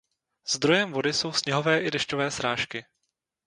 Zdrojem 0.47 0.91
vody 0.91 1.13
jsou 1.13 1.31
sněhové 1.31 1.81
i 1.81 1.91
dešťové 1.91 2.31
srážky. 2.31 2.85